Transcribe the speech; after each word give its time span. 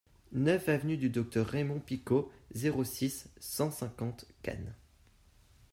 neuf 0.33 0.67
avenue 0.67 0.97
du 0.97 1.11
Docteur 1.11 1.45
Raymond 1.45 1.79
Picaud, 1.79 2.31
zéro 2.55 2.83
six, 2.83 3.27
cent 3.39 3.69
cinquante, 3.69 4.25
Cannes 4.41 4.73